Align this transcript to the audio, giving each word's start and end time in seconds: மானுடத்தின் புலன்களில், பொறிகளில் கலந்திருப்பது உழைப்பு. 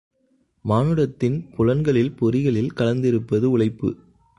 மானுடத்தின் 0.65 1.49
புலன்களில், 1.57 2.11
பொறிகளில் 2.19 2.73
கலந்திருப்பது 2.75 3.43
உழைப்பு. 3.43 3.97